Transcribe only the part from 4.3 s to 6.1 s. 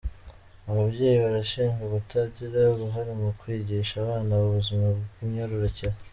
ubuzima bw’imyororokere.